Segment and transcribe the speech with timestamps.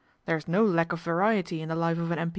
[0.25, 2.29] 'There is no lack of variety in the life of an M.P.'